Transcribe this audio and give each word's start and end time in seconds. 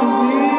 to 0.00 0.52
be. 0.52 0.57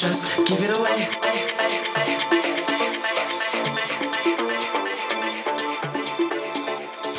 Just 0.00 0.46
give 0.46 0.62
it 0.62 0.74
away. 0.78 1.08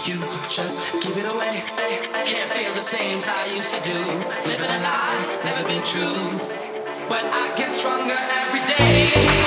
You 0.04 0.18
just 0.50 0.92
give 1.00 1.16
it 1.16 1.32
away. 1.32 1.62
Can't 2.26 2.52
feel 2.54 2.74
the 2.74 2.82
same 2.82 3.20
as 3.20 3.28
I 3.28 3.46
used 3.54 3.70
to 3.76 3.84
do. 3.84 3.94
Living 4.50 4.66
a 4.66 4.80
lie, 4.82 5.42
never 5.44 5.64
been 5.68 5.84
true. 5.84 6.40
But 7.08 7.24
I 7.26 7.54
get 7.56 7.72
stronger 7.72 8.18
every 8.18 8.66
day. 8.66 9.41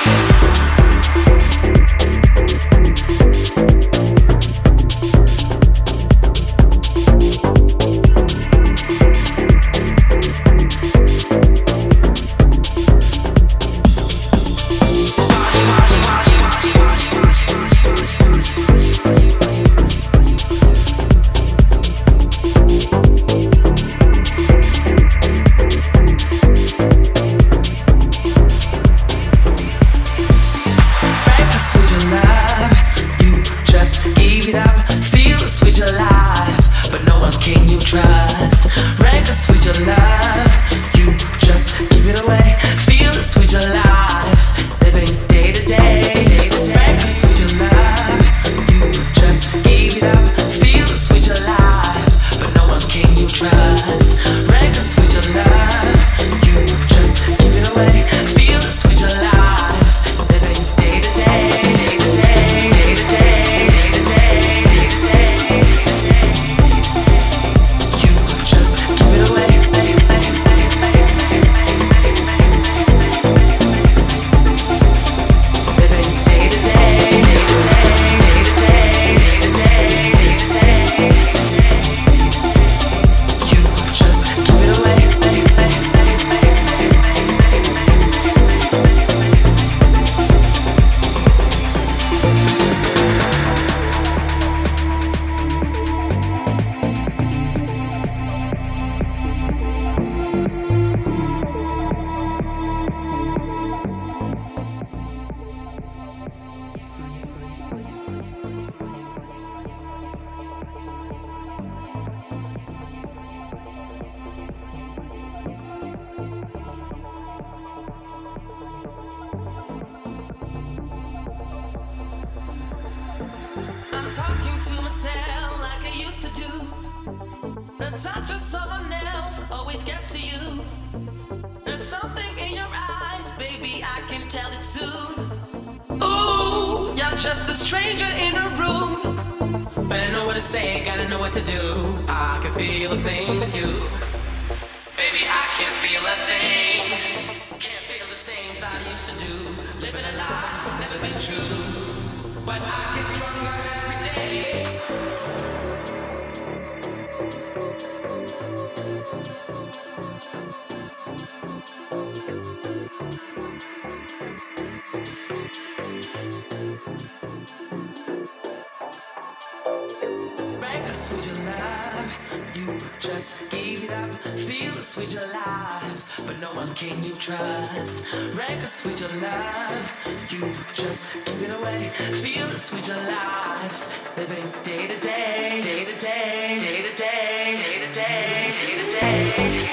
trust. 177.15 178.37
reckless 178.37 178.73
switch 178.73 179.01
of 179.01 179.21
love, 179.21 180.29
you 180.29 180.51
just 180.73 181.13
give 181.25 181.43
it 181.43 181.53
away. 181.53 181.89
Feel 182.21 182.47
the 182.47 182.57
switch 182.57 182.89
of 182.89 182.97
life, 183.07 184.17
living 184.17 184.51
day 184.63 184.87
to 184.87 184.99
day, 184.99 185.61
day 185.61 185.85
to 185.85 185.97
day, 185.99 186.57
day 186.59 186.81
to 186.81 186.95
day, 186.95 187.55
day 187.55 187.79
to 187.79 187.93
day, 187.93 188.51
day 188.51 188.83
to 188.83 188.91
day. 188.91 189.64